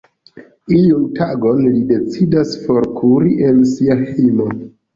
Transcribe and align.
Iun 0.77 1.03
tagon 1.19 1.61
li 1.75 1.83
decidas 1.93 2.57
forkuri 2.65 3.39
el 3.51 3.63
sia 3.77 4.03
hejmo. 4.05 4.53